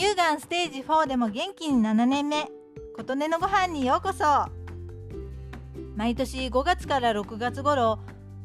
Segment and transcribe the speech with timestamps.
[0.00, 2.48] 乳がんステージ4でも元気に7年目
[2.96, 4.24] 琴音のご飯にようこそ。
[5.94, 7.98] 毎年5月から6月頃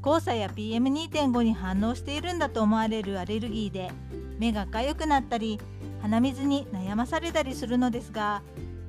[0.04, 3.90] 黄砂や PM2.5 に反応しているんだと思われるアレルギーで
[4.38, 5.58] 目が痒くなったり
[6.02, 8.42] 鼻水に悩まされたりするのですが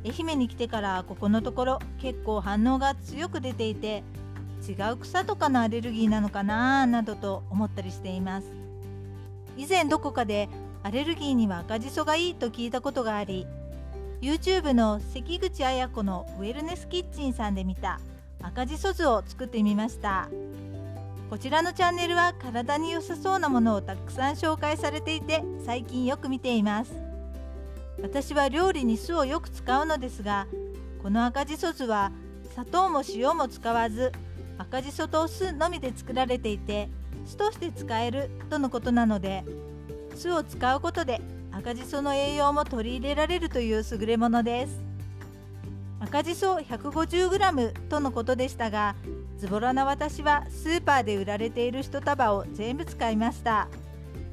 [0.05, 4.03] 愛媛に来てからここのところ結構反応が強く出ていて
[4.69, 8.49] 違う草とかのアレルギーなのかななどと思ったりしています。
[9.57, 10.49] 以前どこかで
[10.87, 13.45] アレルギーには赤じそがいいと聞いたことがあり
[14.21, 17.99] YouTube の関口彩子のウェルネスキッチンさんで見た
[18.41, 20.29] 赤じそ酢を作ってみました。
[21.29, 26.93] こちらのチャンネルは体に良さそうなものをたくさん紹介されていて最近よく見ています。
[28.01, 30.47] 私は料理に酢をよく使うのですが
[31.03, 32.13] この赤じそ酢は
[32.53, 34.13] 砂糖も塩も使わず
[34.57, 36.89] 赤じそと酢のみで作られていて
[37.27, 39.43] 酢として使えるとのことなので
[40.17, 41.21] 酢を使うことで
[41.53, 44.83] 赤じその栄養も取り入れられるという優れものです。
[46.01, 48.95] 赤じそ 150g とのことでしたが
[49.39, 53.69] ズボラな私はスーパーで売られている1束を全部使いました。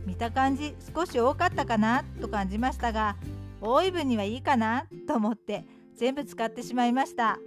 [0.06, 3.16] 見た感じ少し多かったかなと感じましたが
[3.62, 7.40] 多い分にはいいかなと思って全部使ってしまいました。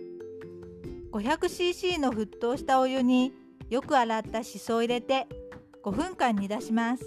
[1.13, 3.33] 500cc の沸騰したお湯に
[3.69, 5.27] よく洗ったしそを入れて
[5.85, 7.05] 5分間煮出します。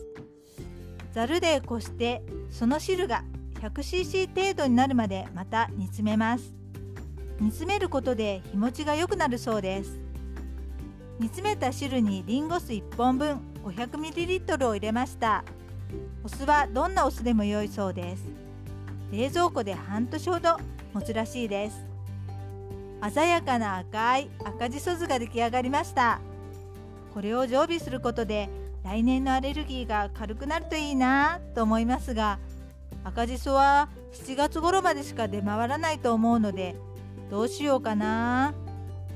[1.11, 3.23] ざるでこしてその汁が
[3.61, 6.53] 100cc 程度になるまでまた煮詰めます。
[7.39, 9.99] 煮詰めることで日持ちが良くなるそうです。
[11.19, 15.43] 煮詰めた汁にリンゴ酢1本分 500ml を入れました。
[16.23, 18.23] お酢はどんなお酢でも良いそうです。
[19.11, 20.57] 冷蔵庫で半年ほど
[20.93, 21.85] 持つらしいです。
[23.13, 26.19] 鮮やかな赤い赤じそ酢が出来上がりました。
[27.13, 28.49] これを常備することで
[28.83, 32.39] 来年のアレルギーが軽くなるといいなと思いますが
[33.03, 36.75] 赤じそは7月頃までしか出回らないと思うので
[37.29, 38.53] どうしようかな。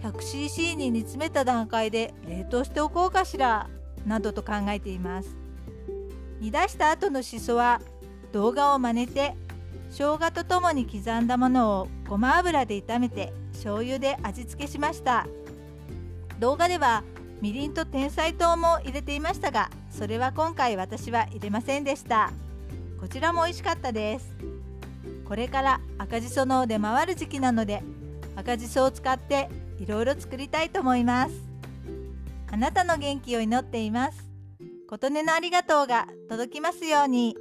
[0.03, 3.69] 100cc に煮詰めた段階で冷凍しておこうかしら
[4.05, 5.35] などと考えています。
[6.41, 7.81] 煮出した後のしそは
[8.33, 9.33] 動画を真似て
[9.89, 15.25] 生姜とともに刻んだものをごま油で炒めて醤油で味付けしました。
[16.39, 17.03] 動画では
[17.43, 22.31] みりんと天才糖も入れていましたがそれは今回私は入れませんでした。
[23.01, 24.29] こちらも美味しかったです。
[25.25, 27.83] これから赤じその出回る時期なので
[28.37, 31.33] 赤じそを使っていろいろ作りたいと思います。
[32.49, 34.25] あなたの元気を祈っています。
[34.89, 37.35] 琴音のありがとうが届きますように。